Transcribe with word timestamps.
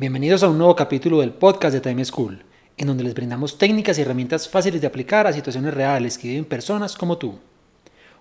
Bienvenidos 0.00 0.44
a 0.44 0.48
un 0.48 0.58
nuevo 0.58 0.76
capítulo 0.76 1.18
del 1.18 1.32
podcast 1.32 1.74
de 1.74 1.80
Time 1.80 2.04
School, 2.04 2.44
en 2.76 2.86
donde 2.86 3.02
les 3.02 3.14
brindamos 3.14 3.58
técnicas 3.58 3.98
y 3.98 4.02
herramientas 4.02 4.48
fáciles 4.48 4.80
de 4.80 4.86
aplicar 4.86 5.26
a 5.26 5.32
situaciones 5.32 5.74
reales 5.74 6.16
que 6.16 6.28
viven 6.28 6.44
personas 6.44 6.94
como 6.94 7.18
tú. 7.18 7.40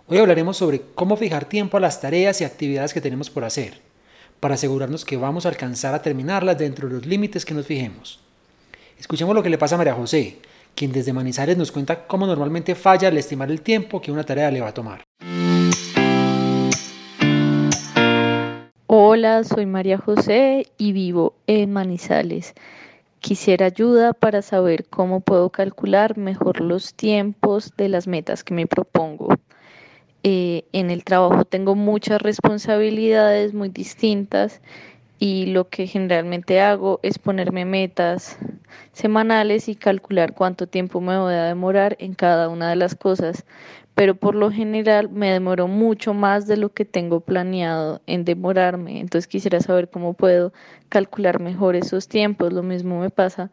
Hoy 0.08 0.18
hablaremos 0.18 0.58
sobre 0.58 0.82
cómo 0.96 1.16
fijar 1.18 1.46
tiempo 1.46 1.78
a 1.78 1.80
las 1.80 2.02
tareas 2.02 2.42
y 2.42 2.46
actividades 2.46 2.96
que 2.96 3.00
tenemos 3.00 3.30
por 3.30 3.44
hacer, 3.44 3.80
para 4.40 4.56
asegurarnos 4.56 5.06
que 5.06 5.18
vamos 5.18 5.46
a 5.46 5.50
alcanzar 5.50 5.94
a 5.94 6.02
terminarlas 6.02 6.58
dentro 6.58 6.88
de 6.88 6.96
los 6.96 7.06
límites 7.06 7.46
que 7.46 7.54
nos 7.54 7.68
fijemos. 7.68 8.22
Escuchemos 8.98 9.36
lo 9.36 9.44
que 9.44 9.52
le 9.52 9.60
pasa 9.60 9.76
a 9.76 9.78
María 9.78 9.94
José, 9.94 10.40
quien 10.74 10.92
desde 10.92 11.14
Manizales 11.14 11.58
nos 11.58 11.72
cuenta 11.72 12.08
cómo 12.08 12.26
normalmente 12.26 12.74
falla 12.74 13.10
al 13.10 13.20
estimar 13.20 13.52
el 13.52 13.62
tiempo 13.62 14.02
que 14.02 14.12
una 14.12 14.24
tarea 14.24 14.50
le 14.50 14.62
va 14.62 14.70
a 14.70 14.74
tomar. 14.74 15.04
Hola, 19.10 19.46
soy 19.46 19.66
María 19.66 19.98
José 19.98 20.68
y 20.78 20.92
vivo 20.92 21.34
en 21.48 21.72
Manizales. 21.72 22.54
Quisiera 23.22 23.68
ayuda 23.68 24.12
para 24.12 24.42
saber 24.42 24.84
cómo 24.84 25.22
puedo 25.22 25.50
calcular 25.50 26.18
mejor 26.18 26.60
los 26.60 26.94
tiempos 26.94 27.72
de 27.78 27.88
las 27.88 28.06
metas 28.06 28.44
que 28.44 28.54
me 28.54 28.68
propongo. 28.68 29.30
Eh, 30.24 30.66
en 30.74 30.90
el 30.90 31.06
trabajo 31.06 31.46
tengo 31.46 31.74
muchas 31.74 32.22
responsabilidades 32.22 33.54
muy 33.54 33.70
distintas 33.70 34.60
y 35.20 35.46
lo 35.46 35.70
que 35.70 35.88
generalmente 35.88 36.60
hago 36.60 37.00
es 37.02 37.18
ponerme 37.18 37.64
metas 37.64 38.38
semanales 38.92 39.70
y 39.70 39.76
calcular 39.76 40.34
cuánto 40.34 40.68
tiempo 40.68 41.00
me 41.00 41.18
voy 41.18 41.34
a 41.34 41.44
demorar 41.44 41.96
en 42.02 42.14
cada 42.14 42.50
una 42.50 42.70
de 42.72 42.76
las 42.76 42.94
cosas 42.94 43.46
pero 43.98 44.14
por 44.14 44.36
lo 44.36 44.52
general 44.52 45.10
me 45.10 45.32
demoro 45.32 45.68
mucho 45.68 46.14
más 46.14 46.46
de 46.46 46.56
lo 46.56 46.72
que 46.72 46.86
tengo 46.86 47.20
planeado 47.20 48.00
en 48.06 48.26
demorarme. 48.26 49.00
Entonces 49.00 49.28
quisiera 49.28 49.60
saber 49.60 49.90
cómo 49.90 50.14
puedo 50.14 50.54
calcular 50.88 51.40
mejor 51.40 51.76
esos 51.76 52.08
tiempos. 52.08 52.54
Lo 52.54 52.62
mismo 52.62 53.00
me 53.00 53.10
pasa 53.10 53.50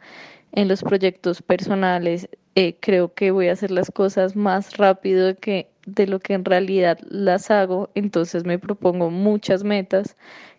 en 0.52 0.68
los 0.68 0.82
proyectos 0.82 1.40
personales. 1.40 2.28
Eh, 2.56 2.76
creo 2.78 3.14
que 3.14 3.30
voy 3.30 3.48
a 3.48 3.52
hacer 3.52 3.70
las 3.70 3.90
cosas 3.90 4.36
más 4.36 4.76
rápido 4.76 5.34
que 5.34 5.70
de 5.86 6.06
lo 6.06 6.20
que 6.20 6.34
en 6.34 6.44
realidad 6.44 6.98
las 7.08 7.50
hago. 7.50 7.88
Entonces 7.94 8.44
me 8.44 8.58
propongo 8.58 9.08
muchas 9.08 9.64
metas 9.64 10.14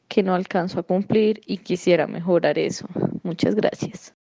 que 0.08 0.24
no 0.24 0.34
alcanzo 0.34 0.80
a 0.80 0.84
cumplir 0.84 1.42
y 1.46 1.58
quisiera 1.58 2.08
mejorar 2.08 2.58
eso. 2.58 2.88
Muchas 3.22 3.54
gracias. 3.54 4.16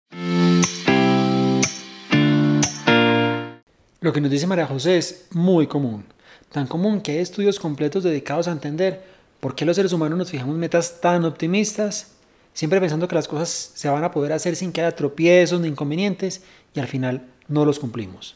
Lo 4.04 4.12
que 4.12 4.20
nos 4.20 4.32
dice 4.32 4.48
María 4.48 4.68
José 4.68 4.98
es 4.98 5.28
muy 5.32 5.66
común, 5.66 6.04
tan 6.52 6.68
común 6.68 7.00
que 7.00 7.14
hay 7.14 7.20
estudios 7.20 7.58
completos 7.58 8.04
dedicados 8.04 8.50
a 8.50 8.52
entender 8.52 9.02
por 9.40 9.56
qué 9.56 9.64
los 9.64 9.78
seres 9.78 9.94
humanos 9.94 10.18
nos 10.18 10.30
fijamos 10.30 10.58
metas 10.58 11.00
tan 11.00 11.24
optimistas, 11.24 12.12
siempre 12.54 12.82
pensando 12.82 13.08
que 13.08 13.16
las 13.16 13.30
cosas 13.30 13.72
se 13.74 13.88
van 13.88 14.04
a 14.04 14.12
poder 14.12 14.34
hacer 14.34 14.58
sin 14.58 14.74
que 14.74 14.82
haya 14.82 14.94
tropiezos 14.94 15.62
ni 15.62 15.70
inconvenientes 15.70 16.44
y 16.76 16.82
al 16.82 16.88
final 16.88 17.28
no 17.48 17.64
los 17.64 17.80
cumplimos. 17.80 18.36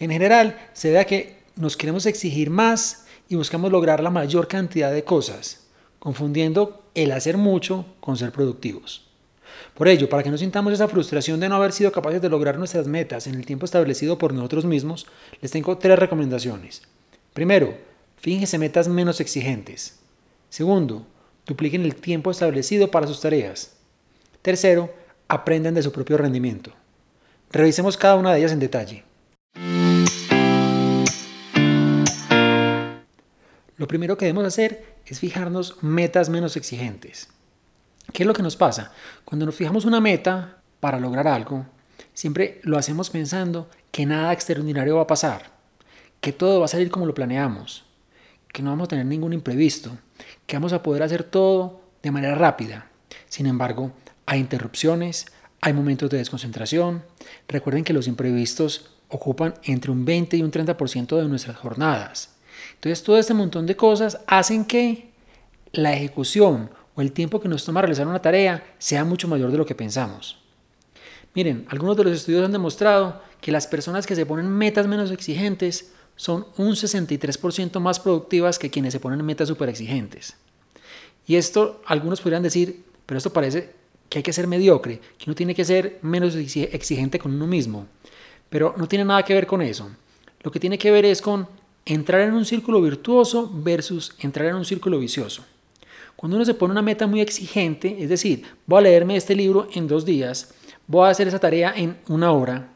En 0.00 0.10
general, 0.10 0.58
se 0.74 0.92
da 0.92 1.06
que 1.06 1.38
nos 1.56 1.78
queremos 1.78 2.04
exigir 2.04 2.50
más 2.50 3.06
y 3.30 3.36
buscamos 3.36 3.72
lograr 3.72 4.02
la 4.02 4.10
mayor 4.10 4.48
cantidad 4.48 4.92
de 4.92 5.02
cosas, 5.02 5.66
confundiendo 5.98 6.84
el 6.94 7.12
hacer 7.12 7.38
mucho 7.38 7.86
con 8.00 8.18
ser 8.18 8.32
productivos. 8.32 9.08
Por 9.74 9.88
ello, 9.88 10.08
para 10.08 10.22
que 10.22 10.30
no 10.30 10.38
sintamos 10.38 10.72
esa 10.72 10.88
frustración 10.88 11.40
de 11.40 11.48
no 11.48 11.56
haber 11.56 11.72
sido 11.72 11.92
capaces 11.92 12.22
de 12.22 12.28
lograr 12.28 12.58
nuestras 12.58 12.86
metas 12.86 13.26
en 13.26 13.34
el 13.34 13.46
tiempo 13.46 13.64
establecido 13.64 14.18
por 14.18 14.32
nosotros 14.32 14.64
mismos, 14.64 15.06
les 15.40 15.50
tengo 15.50 15.78
tres 15.78 15.98
recomendaciones. 15.98 16.82
Primero, 17.32 17.76
fíjense 18.16 18.58
metas 18.58 18.88
menos 18.88 19.20
exigentes. 19.20 19.98
Segundo, 20.48 21.06
dupliquen 21.46 21.82
el 21.82 21.96
tiempo 21.96 22.30
establecido 22.30 22.90
para 22.90 23.06
sus 23.06 23.20
tareas. 23.20 23.76
Tercero, 24.42 24.94
aprendan 25.28 25.74
de 25.74 25.82
su 25.82 25.90
propio 25.90 26.16
rendimiento. 26.16 26.72
Revisemos 27.50 27.96
cada 27.96 28.16
una 28.16 28.32
de 28.32 28.38
ellas 28.38 28.52
en 28.52 28.60
detalle. 28.60 29.04
Lo 33.76 33.88
primero 33.88 34.16
que 34.16 34.26
debemos 34.26 34.44
hacer 34.44 34.94
es 35.04 35.18
fijarnos 35.18 35.82
metas 35.82 36.28
menos 36.28 36.56
exigentes. 36.56 37.28
¿Qué 38.12 38.22
es 38.22 38.26
lo 38.26 38.32
que 38.32 38.42
nos 38.42 38.56
pasa? 38.56 38.92
Cuando 39.24 39.46
nos 39.46 39.54
fijamos 39.54 39.84
una 39.84 40.00
meta 40.00 40.58
para 40.80 41.00
lograr 41.00 41.26
algo, 41.26 41.66
siempre 42.12 42.60
lo 42.62 42.78
hacemos 42.78 43.10
pensando 43.10 43.68
que 43.90 44.06
nada 44.06 44.32
extraordinario 44.32 44.96
va 44.96 45.02
a 45.02 45.06
pasar, 45.06 45.50
que 46.20 46.32
todo 46.32 46.60
va 46.60 46.66
a 46.66 46.68
salir 46.68 46.90
como 46.90 47.06
lo 47.06 47.14
planeamos, 47.14 47.84
que 48.52 48.62
no 48.62 48.70
vamos 48.70 48.86
a 48.86 48.90
tener 48.90 49.06
ningún 49.06 49.32
imprevisto, 49.32 49.96
que 50.46 50.56
vamos 50.56 50.72
a 50.72 50.82
poder 50.82 51.02
hacer 51.02 51.24
todo 51.24 51.80
de 52.02 52.10
manera 52.10 52.34
rápida. 52.34 52.88
Sin 53.28 53.46
embargo, 53.46 53.92
hay 54.26 54.40
interrupciones, 54.40 55.26
hay 55.60 55.72
momentos 55.72 56.10
de 56.10 56.18
desconcentración. 56.18 57.02
Recuerden 57.48 57.84
que 57.84 57.92
los 57.92 58.06
imprevistos 58.06 58.90
ocupan 59.08 59.54
entre 59.64 59.90
un 59.90 60.04
20 60.04 60.36
y 60.36 60.42
un 60.42 60.50
30% 60.50 61.16
de 61.16 61.28
nuestras 61.28 61.56
jornadas. 61.56 62.34
Entonces, 62.74 63.02
todo 63.02 63.18
este 63.18 63.34
montón 63.34 63.66
de 63.66 63.76
cosas 63.76 64.20
hacen 64.26 64.64
que 64.64 65.10
la 65.72 65.92
ejecución 65.94 66.70
o 66.94 67.00
el 67.00 67.12
tiempo 67.12 67.40
que 67.40 67.48
nos 67.48 67.64
toma 67.64 67.80
realizar 67.82 68.06
una 68.06 68.22
tarea 68.22 68.74
sea 68.78 69.04
mucho 69.04 69.28
mayor 69.28 69.50
de 69.50 69.58
lo 69.58 69.66
que 69.66 69.74
pensamos. 69.74 70.38
Miren, 71.34 71.66
algunos 71.68 71.96
de 71.96 72.04
los 72.04 72.12
estudios 72.12 72.44
han 72.44 72.52
demostrado 72.52 73.20
que 73.40 73.50
las 73.50 73.66
personas 73.66 74.06
que 74.06 74.14
se 74.14 74.26
ponen 74.26 74.48
metas 74.48 74.86
menos 74.86 75.10
exigentes 75.10 75.92
son 76.16 76.46
un 76.56 76.72
63% 76.72 77.80
más 77.80 77.98
productivas 77.98 78.58
que 78.58 78.70
quienes 78.70 78.92
se 78.92 79.00
ponen 79.00 79.24
metas 79.24 79.48
súper 79.48 79.68
exigentes. 79.68 80.36
Y 81.26 81.36
esto, 81.36 81.82
algunos 81.86 82.20
podrían 82.20 82.42
decir, 82.42 82.84
pero 83.06 83.18
esto 83.18 83.32
parece 83.32 83.74
que 84.08 84.18
hay 84.18 84.22
que 84.22 84.32
ser 84.32 84.46
mediocre, 84.46 85.00
que 85.18 85.24
uno 85.26 85.34
tiene 85.34 85.54
que 85.54 85.64
ser 85.64 85.98
menos 86.02 86.36
exigente 86.36 87.18
con 87.18 87.34
uno 87.34 87.46
mismo. 87.46 87.86
Pero 88.48 88.74
no 88.76 88.86
tiene 88.86 89.04
nada 89.04 89.24
que 89.24 89.34
ver 89.34 89.46
con 89.46 89.60
eso. 89.60 89.90
Lo 90.42 90.52
que 90.52 90.60
tiene 90.60 90.78
que 90.78 90.90
ver 90.90 91.04
es 91.04 91.20
con 91.20 91.48
entrar 91.84 92.20
en 92.20 92.34
un 92.34 92.44
círculo 92.44 92.80
virtuoso 92.80 93.50
versus 93.52 94.14
entrar 94.20 94.48
en 94.48 94.54
un 94.54 94.64
círculo 94.64 94.98
vicioso. 94.98 95.44
Cuando 96.24 96.36
uno 96.36 96.46
se 96.46 96.54
pone 96.54 96.72
una 96.72 96.80
meta 96.80 97.06
muy 97.06 97.20
exigente, 97.20 98.02
es 98.02 98.08
decir, 98.08 98.44
voy 98.64 98.78
a 98.78 98.80
leerme 98.80 99.14
este 99.14 99.36
libro 99.36 99.68
en 99.74 99.86
dos 99.86 100.06
días, 100.06 100.54
voy 100.86 101.06
a 101.06 101.10
hacer 101.10 101.28
esa 101.28 101.38
tarea 101.38 101.74
en 101.76 101.98
una 102.08 102.32
hora 102.32 102.72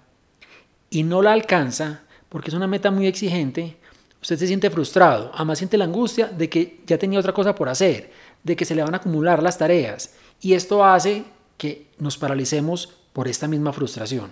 y 0.91 1.03
no 1.03 1.23
la 1.23 1.33
alcanza 1.33 2.03
porque 2.29 2.51
es 2.51 2.55
una 2.55 2.67
meta 2.67 2.91
muy 2.91 3.07
exigente, 3.07 3.79
usted 4.21 4.37
se 4.37 4.47
siente 4.47 4.69
frustrado, 4.69 5.31
además 5.35 5.57
siente 5.57 5.79
la 5.79 5.87
angustia 5.87 6.27
de 6.27 6.51
que 6.51 6.81
ya 6.87 6.99
tenía 6.99 7.19
otra 7.19 7.33
cosa 7.33 7.55
por 7.55 7.71
hacer, 7.71 8.11
de 8.45 8.55
que 8.55 8.67
se 8.67 8.75
le 8.75 8.83
van 8.83 8.93
a 8.93 8.99
acumular 8.99 9.43
las 9.43 9.57
tareas 9.57 10.15
y 10.43 10.53
esto 10.53 10.85
hace 10.85 11.25
que 11.57 11.87
nos 11.99 12.19
paralicemos 12.19 12.99
por 13.15 13.29
esta 13.29 13.49
misma 13.49 13.73
frustración. 13.73 14.31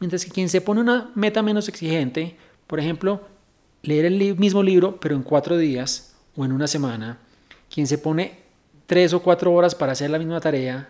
Mientras 0.00 0.24
que 0.24 0.30
quien 0.30 0.48
se 0.48 0.62
pone 0.62 0.80
una 0.80 1.10
meta 1.14 1.42
menos 1.42 1.68
exigente, 1.68 2.38
por 2.66 2.80
ejemplo, 2.80 3.20
leer 3.82 4.06
el 4.06 4.38
mismo 4.38 4.62
libro 4.62 4.98
pero 4.98 5.14
en 5.14 5.24
cuatro 5.24 5.58
días 5.58 6.14
o 6.34 6.46
en 6.46 6.52
una 6.52 6.66
semana, 6.66 7.18
quien 7.68 7.86
se 7.86 7.98
pone 7.98 8.45
tres 8.86 9.12
o 9.12 9.22
cuatro 9.22 9.52
horas 9.52 9.74
para 9.74 9.92
hacer 9.92 10.10
la 10.10 10.18
misma 10.18 10.40
tarea, 10.40 10.88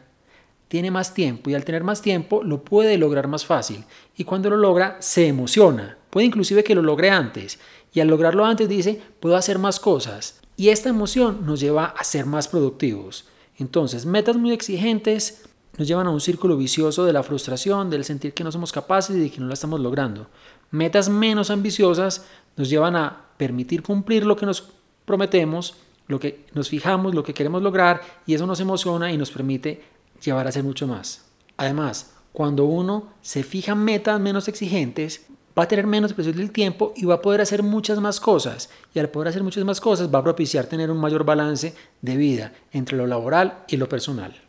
tiene 0.69 0.91
más 0.91 1.15
tiempo 1.15 1.51
y 1.51 1.55
al 1.55 1.65
tener 1.65 1.85
más 1.85 2.03
tiempo 2.03 2.43
lo 2.43 2.63
puede 2.63 2.99
lograr 2.99 3.29
más 3.29 3.47
fácil 3.47 3.85
y 4.17 4.25
cuando 4.25 4.51
lo 4.51 4.57
logra 4.57 4.97
se 5.01 5.29
emociona, 5.29 5.97
puede 6.11 6.27
inclusive 6.27 6.65
que 6.65 6.75
lo 6.75 6.83
logre 6.83 7.11
antes 7.11 7.59
y 7.93 8.01
al 8.01 8.09
lograrlo 8.09 8.45
antes 8.45 8.69
dice 8.69 9.01
puedo 9.21 9.37
hacer 9.37 9.59
más 9.59 9.79
cosas 9.79 10.41
y 10.57 10.71
esta 10.71 10.89
emoción 10.89 11.47
nos 11.47 11.61
lleva 11.61 11.87
a 11.87 12.03
ser 12.03 12.27
más 12.27 12.49
productivos. 12.49 13.27
Entonces, 13.59 14.07
metas 14.07 14.37
muy 14.37 14.53
exigentes 14.53 15.45
nos 15.77 15.87
llevan 15.87 16.07
a 16.07 16.11
un 16.11 16.21
círculo 16.21 16.57
vicioso 16.57 17.05
de 17.05 17.13
la 17.13 17.23
frustración, 17.23 17.91
del 17.91 18.05
sentir 18.05 18.33
que 18.33 18.45
no 18.45 18.51
somos 18.51 18.73
capaces 18.73 19.17
y 19.17 19.21
de 19.21 19.31
que 19.31 19.41
no 19.41 19.47
la 19.47 19.55
estamos 19.55 19.81
logrando. 19.81 20.29
Metas 20.71 21.09
menos 21.09 21.51
ambiciosas 21.51 22.27
nos 22.57 22.71
llevan 22.71 22.97
a 22.97 23.27
permitir 23.37 23.83
cumplir 23.83 24.25
lo 24.25 24.37
que 24.37 24.47
nos 24.47 24.69
prometemos 25.05 25.75
lo 26.07 26.21
que 26.21 26.47
nos 26.55 26.69
fijamos, 26.69 27.15
lo 27.15 27.23
que 27.23 27.35
queremos 27.35 27.63
lograr 27.63 28.01
y 28.27 28.35
eso 28.35 28.47
nos 28.47 28.61
emociona 28.61 29.13
y 29.13 29.17
nos 29.17 29.31
permite 29.31 29.83
llevar 30.23 30.47
a 30.47 30.49
hacer 30.51 30.63
mucho 30.63 30.87
más. 30.87 31.27
Además, 31.57 32.15
cuando 32.33 32.65
uno 32.65 33.15
se 33.23 33.43
fija 33.43 33.75
metas 33.75 34.21
menos 34.21 34.49
exigentes, 34.49 35.27
va 35.59 35.63
a 35.63 35.69
tener 35.69 35.87
menos 35.87 36.13
presión 36.13 36.37
del 36.37 36.53
tiempo 36.53 36.93
y 36.97 37.07
va 37.07 37.15
a 37.15 37.23
poder 37.23 37.41
hacer 37.41 37.63
muchas 37.63 37.99
más 37.99 38.21
cosas. 38.21 38.69
Y 38.95 38.99
al 38.99 39.09
poder 39.09 39.29
hacer 39.29 39.43
muchas 39.43 39.65
más 39.65 39.81
cosas 39.81 40.13
va 40.15 40.19
a 40.19 40.25
propiciar 40.25 40.67
tener 40.67 40.91
un 40.91 40.99
mayor 40.99 41.25
balance 41.25 41.75
de 42.03 42.17
vida 42.17 42.53
entre 42.73 42.97
lo 42.97 43.07
laboral 43.07 43.65
y 43.69 43.77
lo 43.77 43.89
personal. 43.89 44.46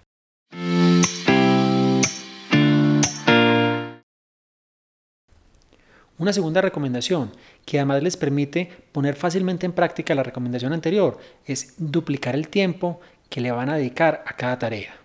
Una 6.20 6.34
segunda 6.34 6.62
recomendación, 6.62 7.32
que 7.64 7.78
además 7.78 8.02
les 8.02 8.18
permite 8.18 8.72
poner 8.92 9.16
fácilmente 9.16 9.68
en 9.68 9.74
práctica 9.74 10.16
la 10.16 10.24
recomendación 10.24 10.74
anterior, 10.74 11.20
es 11.46 11.76
duplicar 11.78 12.34
el 12.34 12.48
tiempo 12.48 13.00
que 13.30 13.40
le 13.40 13.52
van 13.52 13.70
a 13.70 13.78
dedicar 13.78 14.24
a 14.26 14.36
cada 14.36 14.58
tarea. 14.58 14.96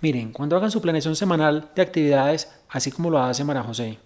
Miren, 0.00 0.32
cuando 0.32 0.56
hagan 0.56 0.70
su 0.70 0.80
planeación 0.80 1.14
semanal 1.14 1.70
de 1.76 1.82
actividades, 1.82 2.50
así 2.68 2.90
como 2.90 3.10
lo 3.10 3.22
hace 3.22 3.44
María 3.44 3.62
José, 3.62 3.98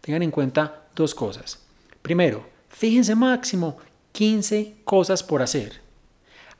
tengan 0.00 0.22
en 0.22 0.30
cuenta 0.30 0.86
dos 0.94 1.14
cosas. 1.14 1.62
Primero, 2.00 2.46
fíjense 2.68 3.14
máximo 3.14 3.76
15 4.12 4.76
cosas 4.84 5.22
por 5.22 5.42
hacer. 5.42 5.80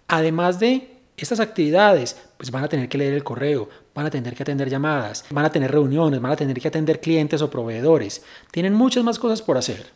Además 0.08 0.60
de 0.60 0.98
estas 1.16 1.40
actividades, 1.40 2.20
pues 2.42 2.50
van 2.50 2.64
a 2.64 2.68
tener 2.68 2.88
que 2.88 2.98
leer 2.98 3.14
el 3.14 3.22
correo, 3.22 3.68
van 3.94 4.06
a 4.06 4.10
tener 4.10 4.34
que 4.34 4.42
atender 4.42 4.68
llamadas, 4.68 5.24
van 5.30 5.44
a 5.44 5.52
tener 5.52 5.70
reuniones, 5.70 6.20
van 6.20 6.32
a 6.32 6.36
tener 6.36 6.60
que 6.60 6.66
atender 6.66 7.00
clientes 7.00 7.40
o 7.40 7.48
proveedores. 7.48 8.24
Tienen 8.50 8.74
muchas 8.74 9.04
más 9.04 9.16
cosas 9.16 9.40
por 9.40 9.56
hacer. 9.56 9.86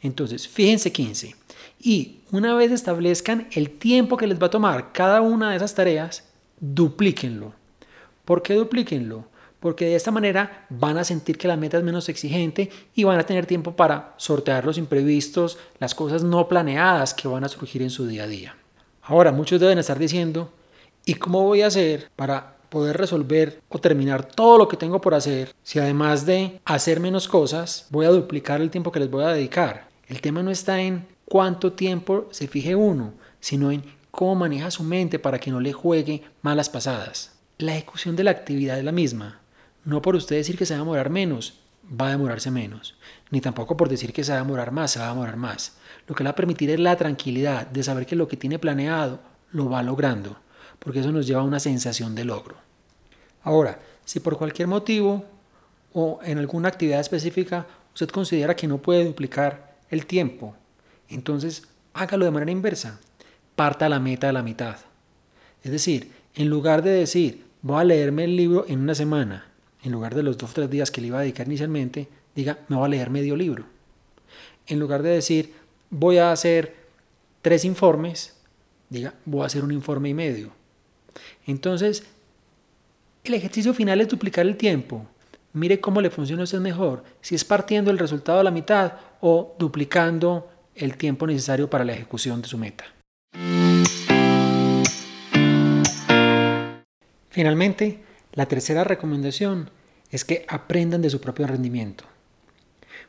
Entonces, 0.00 0.48
fíjense 0.48 0.92
15. 0.92 1.36
Y 1.78 2.20
una 2.32 2.54
vez 2.54 2.72
establezcan 2.72 3.48
el 3.52 3.72
tiempo 3.72 4.16
que 4.16 4.26
les 4.26 4.40
va 4.40 4.46
a 4.46 4.50
tomar 4.50 4.92
cada 4.92 5.20
una 5.20 5.50
de 5.50 5.58
esas 5.58 5.74
tareas, 5.74 6.24
duplíquenlo. 6.58 7.52
¿Por 8.24 8.40
qué 8.40 8.54
duplíquenlo? 8.54 9.26
Porque 9.60 9.84
de 9.84 9.96
esta 9.96 10.10
manera 10.10 10.64
van 10.70 10.96
a 10.96 11.04
sentir 11.04 11.36
que 11.36 11.48
la 11.48 11.58
meta 11.58 11.76
es 11.76 11.84
menos 11.84 12.08
exigente 12.08 12.70
y 12.94 13.04
van 13.04 13.20
a 13.20 13.26
tener 13.26 13.44
tiempo 13.44 13.76
para 13.76 14.14
sortear 14.16 14.64
los 14.64 14.78
imprevistos, 14.78 15.58
las 15.78 15.94
cosas 15.94 16.24
no 16.24 16.48
planeadas 16.48 17.12
que 17.12 17.28
van 17.28 17.44
a 17.44 17.48
surgir 17.50 17.82
en 17.82 17.90
su 17.90 18.06
día 18.06 18.22
a 18.22 18.26
día. 18.26 18.56
Ahora, 19.02 19.32
muchos 19.32 19.60
deben 19.60 19.78
estar 19.78 19.98
diciendo, 19.98 20.50
¿y 21.04 21.14
cómo 21.14 21.42
voy 21.42 21.62
a 21.62 21.66
hacer 21.66 22.10
para 22.16 22.56
poder 22.68 22.96
resolver 22.96 23.60
o 23.68 23.78
terminar 23.78 24.24
todo 24.24 24.56
lo 24.58 24.68
que 24.68 24.76
tengo 24.76 25.00
por 25.00 25.14
hacer 25.14 25.54
si 25.62 25.78
además 25.78 26.24
de 26.24 26.60
hacer 26.64 27.00
menos 27.00 27.28
cosas 27.28 27.86
voy 27.90 28.06
a 28.06 28.10
duplicar 28.10 28.60
el 28.60 28.70
tiempo 28.70 28.92
que 28.92 29.00
les 29.00 29.10
voy 29.10 29.24
a 29.24 29.28
dedicar? 29.28 29.88
El 30.06 30.20
tema 30.20 30.42
no 30.42 30.50
está 30.50 30.80
en 30.80 31.06
cuánto 31.24 31.72
tiempo 31.72 32.28
se 32.30 32.48
fije 32.48 32.74
uno, 32.74 33.12
sino 33.40 33.70
en 33.70 33.82
cómo 34.10 34.34
maneja 34.34 34.70
su 34.70 34.82
mente 34.82 35.18
para 35.18 35.38
que 35.38 35.50
no 35.50 35.60
le 35.60 35.72
juegue 35.72 36.22
malas 36.42 36.68
pasadas. 36.68 37.32
La 37.58 37.76
ejecución 37.76 38.16
de 38.16 38.24
la 38.24 38.30
actividad 38.30 38.78
es 38.78 38.84
la 38.84 38.92
misma. 38.92 39.40
No 39.84 40.02
por 40.02 40.16
usted 40.16 40.36
decir 40.36 40.56
que 40.56 40.66
se 40.66 40.74
va 40.74 40.80
a 40.80 40.82
demorar 40.82 41.10
menos, 41.10 41.60
va 41.88 42.08
a 42.08 42.10
demorarse 42.10 42.50
menos. 42.50 42.96
Ni 43.30 43.40
tampoco 43.40 43.76
por 43.76 43.88
decir 43.88 44.12
que 44.12 44.24
se 44.24 44.32
va 44.32 44.38
a 44.38 44.42
demorar 44.42 44.72
más, 44.72 44.92
se 44.92 44.98
va 44.98 45.06
a 45.06 45.10
demorar 45.10 45.36
más. 45.36 45.76
Lo 46.06 46.14
que 46.14 46.24
le 46.24 46.28
va 46.28 46.32
a 46.32 46.36
permitir 46.36 46.70
es 46.70 46.80
la 46.80 46.96
tranquilidad 46.96 47.66
de 47.66 47.82
saber 47.82 48.06
que 48.06 48.16
lo 48.16 48.28
que 48.28 48.36
tiene 48.36 48.58
planeado 48.58 49.20
lo 49.52 49.68
va 49.68 49.82
logrando 49.82 50.36
porque 50.80 51.00
eso 51.00 51.12
nos 51.12 51.26
lleva 51.26 51.42
a 51.42 51.44
una 51.44 51.60
sensación 51.60 52.14
de 52.14 52.24
logro. 52.24 52.56
Ahora, 53.42 53.78
si 54.04 54.18
por 54.20 54.36
cualquier 54.36 54.66
motivo 54.66 55.24
o 55.92 56.18
en 56.24 56.38
alguna 56.38 56.68
actividad 56.68 57.00
específica 57.00 57.66
usted 57.94 58.08
considera 58.08 58.56
que 58.56 58.66
no 58.66 58.78
puede 58.78 59.04
duplicar 59.04 59.76
el 59.90 60.06
tiempo, 60.06 60.56
entonces 61.08 61.68
hágalo 61.92 62.24
de 62.24 62.30
manera 62.30 62.50
inversa. 62.50 63.00
Parta 63.56 63.88
la 63.88 64.00
meta 64.00 64.28
de 64.28 64.32
la 64.32 64.42
mitad. 64.42 64.76
Es 65.62 65.70
decir, 65.70 66.12
en 66.34 66.48
lugar 66.48 66.82
de 66.82 66.90
decir, 66.90 67.44
voy 67.62 67.80
a 67.80 67.84
leerme 67.84 68.24
el 68.24 68.36
libro 68.36 68.64
en 68.68 68.80
una 68.80 68.94
semana, 68.94 69.46
en 69.82 69.92
lugar 69.92 70.14
de 70.14 70.22
los 70.22 70.38
dos 70.38 70.50
o 70.50 70.54
tres 70.54 70.70
días 70.70 70.90
que 70.90 71.00
le 71.00 71.08
iba 71.08 71.18
a 71.18 71.22
dedicar 71.22 71.46
inicialmente, 71.46 72.08
diga, 72.34 72.58
me 72.68 72.76
voy 72.76 72.86
a 72.86 72.88
leer 72.88 73.10
medio 73.10 73.36
libro. 73.36 73.64
En 74.66 74.78
lugar 74.78 75.02
de 75.02 75.10
decir, 75.10 75.54
voy 75.90 76.18
a 76.18 76.32
hacer 76.32 76.76
tres 77.42 77.64
informes, 77.64 78.36
diga, 78.88 79.14
voy 79.24 79.42
a 79.42 79.46
hacer 79.46 79.64
un 79.64 79.72
informe 79.72 80.08
y 80.08 80.14
medio. 80.14 80.59
Entonces, 81.46 82.04
el 83.24 83.34
ejercicio 83.34 83.74
final 83.74 84.00
es 84.00 84.08
duplicar 84.08 84.46
el 84.46 84.56
tiempo. 84.56 85.06
Mire 85.52 85.80
cómo 85.80 86.00
le 86.00 86.10
funciona 86.10 86.42
a 86.42 86.44
usted 86.44 86.60
mejor, 86.60 87.04
si 87.20 87.34
es 87.34 87.44
partiendo 87.44 87.90
el 87.90 87.98
resultado 87.98 88.40
a 88.40 88.44
la 88.44 88.50
mitad 88.50 88.92
o 89.20 89.54
duplicando 89.58 90.48
el 90.74 90.96
tiempo 90.96 91.26
necesario 91.26 91.68
para 91.68 91.84
la 91.84 91.92
ejecución 91.92 92.40
de 92.40 92.48
su 92.48 92.56
meta. 92.56 92.84
Finalmente, 97.30 98.00
la 98.32 98.46
tercera 98.46 98.84
recomendación 98.84 99.70
es 100.10 100.24
que 100.24 100.44
aprendan 100.48 101.02
de 101.02 101.10
su 101.10 101.20
propio 101.20 101.46
rendimiento. 101.46 102.04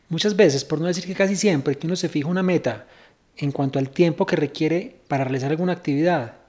Muchas 0.10 0.36
veces, 0.36 0.66
por 0.66 0.80
no 0.80 0.88
decir 0.88 1.06
que 1.06 1.16
casi 1.16 1.36
siempre, 1.36 1.78
que 1.78 1.88
uno 1.88 1.96
se 1.96 2.10
fija 2.10 2.28
una 2.28 2.44
meta 2.44 2.88
en 3.38 3.52
cuanto 3.52 3.80
al 3.80 3.90
tiempo 3.90 4.26
que 4.26 4.36
requiere 4.36 4.98
para 5.08 5.24
realizar 5.24 5.52
alguna 5.52 5.74
actividad, 5.74 6.41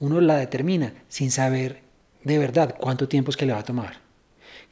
uno 0.00 0.20
la 0.20 0.36
determina 0.36 0.92
sin 1.08 1.30
saber 1.30 1.82
de 2.24 2.38
verdad 2.38 2.74
cuánto 2.78 3.08
tiempo 3.08 3.30
es 3.30 3.36
que 3.36 3.46
le 3.46 3.52
va 3.52 3.60
a 3.60 3.64
tomar. 3.64 3.98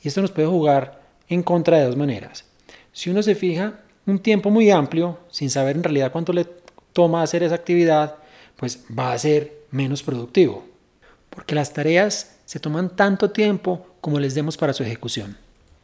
Y 0.03 0.09
esto 0.09 0.21
nos 0.21 0.31
puede 0.31 0.49
jugar 0.49 1.01
en 1.29 1.43
contra 1.43 1.79
de 1.79 1.85
dos 1.85 1.97
maneras. 1.97 2.45
Si 2.93 3.11
uno 3.11 3.23
se 3.23 3.35
fija 3.35 3.81
un 4.07 4.19
tiempo 4.19 4.51
muy 4.51 4.71
amplio, 4.71 5.19
sin 5.31 5.51
saber 5.51 5.77
en 5.77 5.83
realidad 5.83 6.13
cuánto 6.13 6.33
le 6.33 6.47
toma 6.93 7.23
hacer 7.23 7.43
esa 7.43 7.55
actividad, 7.55 8.17
pues 8.57 8.85
va 8.97 9.13
a 9.13 9.19
ser 9.19 9.65
menos 9.71 10.03
productivo. 10.03 10.65
Porque 11.31 11.55
las 11.55 11.73
tareas 11.73 12.37
se 12.45 12.61
toman 12.61 12.95
tanto 12.95 13.31
tiempo 13.31 13.87
como 14.01 14.21
les 14.21 14.35
demos 14.35 14.57
para 14.57 14.73
su 14.73 14.83
ejecución. 14.83 15.37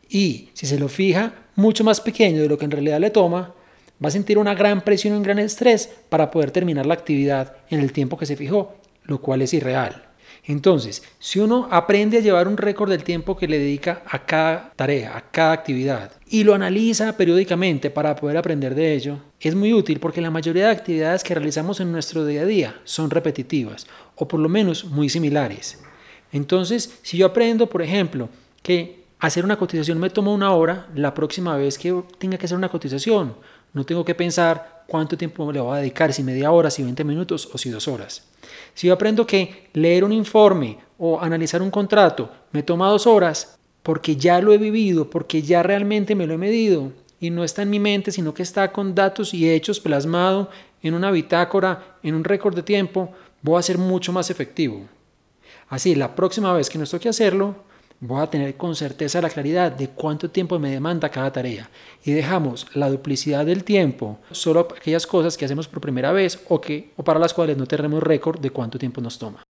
Y 0.09 0.51
si 0.55 0.67
se 0.67 0.79
lo 0.79 0.89
fija 0.89 1.35
mucho 1.57 1.85
más 1.85 2.01
pequeño 2.01 2.41
de 2.41 2.49
lo 2.49 2.57
que 2.57 2.65
en 2.65 2.71
realidad 2.71 3.01
le 3.01 3.11
toma, 3.11 3.55
va 4.03 4.09
a 4.09 4.13
sentir 4.13 4.39
una 4.39 4.55
gran 4.55 4.83
presión 4.83 5.15
y 5.15 5.17
un 5.17 5.23
gran 5.23 5.39
estrés 5.39 5.91
para 6.09 6.31
poder 6.31 6.51
terminar 6.51 6.87
la 6.87 6.95
actividad 6.95 7.57
en 7.71 7.81
el 7.81 7.93
tiempo 7.93 8.17
que 8.17 8.27
se 8.27 8.37
fijó 8.37 8.75
lo 9.05 9.21
cual 9.21 9.43
es 9.43 9.55
irreal. 9.55 10.09
Entonces, 10.45 11.05
si 11.21 11.39
uno 11.39 11.69
aprende 11.71 12.19
a 12.19 12.21
llevar 12.21 12.49
un 12.49 12.57
récord 12.57 12.91
del 12.91 13.05
tiempo 13.05 13.37
que 13.37 13.47
le 13.47 13.61
dedica 13.61 14.03
a 14.09 14.27
cada 14.27 14.73
tarea, 14.75 15.17
a 15.17 15.31
cada 15.31 15.53
actividad, 15.53 16.11
y 16.27 16.43
lo 16.43 16.55
analiza 16.55 17.17
periódicamente 17.17 17.91
para 17.91 18.17
poder 18.17 18.37
aprender 18.37 18.75
de 18.75 18.95
ello, 18.95 19.19
es 19.39 19.55
muy 19.55 19.73
útil 19.73 20.01
porque 20.01 20.21
la 20.21 20.31
mayoría 20.33 20.67
de 20.67 20.73
actividades 20.73 21.23
que 21.23 21.35
realizamos 21.35 21.79
en 21.79 21.93
nuestro 21.93 22.27
día 22.27 22.43
a 22.43 22.47
día 22.47 22.81
son 22.83 23.11
repetitivas, 23.11 23.87
o 24.17 24.27
por 24.27 24.41
lo 24.41 24.49
menos 24.49 24.85
muy 24.85 25.09
similares. 25.09 25.81
Entonces, 26.33 26.99
si 27.03 27.19
yo 27.19 27.27
aprendo, 27.27 27.69
por 27.69 27.83
ejemplo, 27.83 28.29
que 28.63 29.05
hacer 29.21 29.45
una 29.45 29.57
cotización 29.57 29.99
me 30.01 30.11
toma 30.11 30.33
una 30.33 30.53
hora, 30.53 30.89
la 30.97 31.15
próxima 31.15 31.57
vez 31.57 31.79
que 31.79 32.03
tenga 32.19 32.37
que 32.37 32.47
hacer 32.47 32.59
una 32.59 32.69
cotización, 32.69 33.35
no 33.73 33.85
tengo 33.85 34.05
que 34.05 34.15
pensar 34.15 34.85
cuánto 34.87 35.17
tiempo 35.17 35.51
le 35.53 35.61
voy 35.61 35.77
a 35.77 35.81
dedicar, 35.81 36.13
si 36.13 36.23
media 36.23 36.51
hora, 36.51 36.71
si 36.71 36.83
20 36.83 37.05
minutos 37.05 37.49
o 37.53 37.59
si 37.59 37.71
dos 37.71 37.89
horas. 37.89 38.25
Si 38.75 38.89
yo 38.89 38.95
aprendo 38.95 39.27
que 39.27 39.69
leer 39.73 40.05
un 40.05 40.13
informe 40.13 40.79
o 40.99 41.21
analizar 41.21 41.63
un 41.63 41.71
contrato 41.71 42.31
me 42.53 42.63
toma 42.63 42.89
dos 42.89 43.07
horas, 43.07 43.59
porque 43.83 44.17
ya 44.17 44.41
lo 44.41 44.53
he 44.53 44.59
vivido, 44.59 45.11
porque 45.11 45.43
ya 45.43 45.63
realmente 45.63 46.15
me 46.15 46.27
lo 46.27 46.35
he 46.35 46.39
medido 46.39 46.93
y 47.19 47.31
no 47.31 47.45
está 47.45 47.63
en 47.63 47.71
mi 47.71 47.81
mente, 47.81 48.13
sino 48.13 48.35
que 48.35 48.43
está 48.43 48.73
con 48.73 48.95
datos 48.95 49.35
y 49.35 49.51
hechos 49.51 49.81
plasmado 49.81 50.51
en 50.83 50.95
una 50.95 51.11
bitácora, 51.11 51.97
en 52.03 52.15
un 52.15 52.25
récord 52.25 52.55
de 52.55 52.63
tiempo, 52.63 53.11
voy 53.41 53.59
a 53.59 53.63
ser 53.63 53.79
mucho 53.79 54.13
más 54.13 54.31
efectivo. 54.31 54.83
Así, 55.69 55.95
la 55.95 56.15
próxima 56.15 56.53
vez 56.53 56.69
que 56.69 56.79
nos 56.79 56.91
toque 56.91 57.09
hacerlo, 57.09 57.57
voy 58.03 58.21
a 58.21 58.27
tener 58.27 58.57
con 58.57 58.75
certeza 58.75 59.21
la 59.21 59.31
claridad 59.31 59.71
de 59.71 59.89
cuánto 59.89 60.29
tiempo 60.29 60.59
me 60.59 60.71
demanda 60.71 61.09
cada 61.09 61.33
tarea. 61.33 61.71
Y 62.05 62.11
dejamos 62.11 62.67
la 62.75 62.91
duplicidad 62.91 63.47
del 63.47 63.63
tiempo 63.63 64.19
solo 64.33 64.69
aquellas 64.77 65.07
cosas 65.07 65.37
que 65.37 65.45
hacemos 65.45 65.69
por 65.69 65.81
primera 65.81 66.11
vez 66.11 66.41
o, 66.49 66.61
que, 66.61 66.91
o 66.97 67.05
para 67.05 67.21
las 67.21 67.33
cuales 67.33 67.57
no 67.57 67.67
tenemos 67.67 68.03
récord 68.03 68.41
de 68.41 68.51
cuánto 68.51 68.77
tiempo 68.77 69.01
nos 69.01 69.19
toma. 69.19 69.45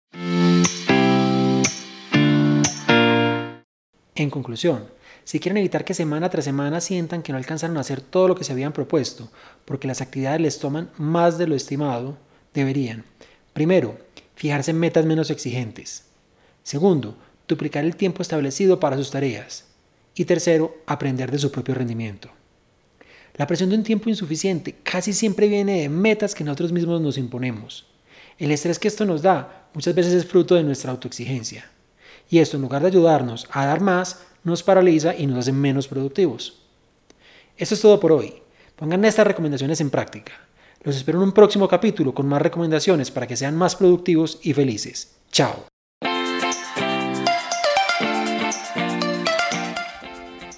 En 4.14 4.28
conclusión, 4.28 4.84
si 5.24 5.40
quieren 5.40 5.56
evitar 5.56 5.86
que 5.86 5.94
semana 5.94 6.28
tras 6.28 6.44
semana 6.44 6.82
sientan 6.82 7.22
que 7.22 7.32
no 7.32 7.38
alcanzaron 7.38 7.78
a 7.78 7.80
hacer 7.80 8.02
todo 8.02 8.28
lo 8.28 8.34
que 8.34 8.44
se 8.44 8.52
habían 8.52 8.74
propuesto, 8.74 9.30
porque 9.64 9.88
las 9.88 10.02
actividades 10.02 10.42
les 10.42 10.58
toman 10.58 10.90
más 10.98 11.38
de 11.38 11.46
lo 11.46 11.54
estimado, 11.54 12.18
deberían, 12.52 13.06
primero, 13.54 13.96
fijarse 14.34 14.72
en 14.72 14.78
metas 14.78 15.06
menos 15.06 15.30
exigentes. 15.30 16.04
Segundo, 16.62 17.16
duplicar 17.48 17.84
el 17.84 17.96
tiempo 17.96 18.22
establecido 18.22 18.80
para 18.80 18.96
sus 18.96 19.10
tareas. 19.10 19.66
Y 20.14 20.24
tercero, 20.24 20.76
aprender 20.86 21.30
de 21.30 21.38
su 21.38 21.50
propio 21.50 21.74
rendimiento. 21.74 22.30
La 23.36 23.46
presión 23.46 23.70
de 23.70 23.76
un 23.76 23.82
tiempo 23.82 24.10
insuficiente 24.10 24.76
casi 24.82 25.12
siempre 25.12 25.48
viene 25.48 25.82
de 25.82 25.88
metas 25.88 26.34
que 26.34 26.44
nosotros 26.44 26.72
mismos 26.72 27.00
nos 27.00 27.16
imponemos. 27.16 27.86
El 28.38 28.50
estrés 28.50 28.78
que 28.78 28.88
esto 28.88 29.04
nos 29.04 29.22
da 29.22 29.68
muchas 29.74 29.94
veces 29.94 30.12
es 30.12 30.26
fruto 30.26 30.54
de 30.54 30.62
nuestra 30.62 30.90
autoexigencia. 30.90 31.70
Y 32.28 32.38
esto, 32.38 32.56
en 32.56 32.62
lugar 32.62 32.82
de 32.82 32.88
ayudarnos 32.88 33.46
a 33.50 33.66
dar 33.66 33.80
más, 33.80 34.22
nos 34.44 34.62
paraliza 34.62 35.14
y 35.14 35.26
nos 35.26 35.38
hace 35.38 35.52
menos 35.52 35.88
productivos. 35.88 36.62
Esto 37.56 37.74
es 37.74 37.80
todo 37.80 38.00
por 38.00 38.12
hoy. 38.12 38.34
Pongan 38.76 39.04
estas 39.04 39.26
recomendaciones 39.26 39.80
en 39.80 39.90
práctica. 39.90 40.32
Los 40.82 40.96
espero 40.96 41.18
en 41.18 41.24
un 41.24 41.32
próximo 41.32 41.68
capítulo 41.68 42.12
con 42.12 42.26
más 42.26 42.42
recomendaciones 42.42 43.10
para 43.10 43.26
que 43.26 43.36
sean 43.36 43.56
más 43.56 43.76
productivos 43.76 44.40
y 44.42 44.52
felices. 44.52 45.14
Chao. 45.30 45.71